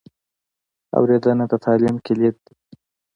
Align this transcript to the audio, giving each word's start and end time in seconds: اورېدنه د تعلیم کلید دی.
اورېدنه 0.97 1.45
د 1.51 1.53
تعلیم 1.65 1.95
کلید 2.05 2.35
دی. 2.45 2.53